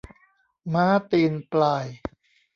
[0.73, 1.85] ม้าตีนปลาย